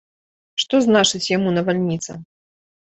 [0.63, 2.21] Што значыць яму навальніца?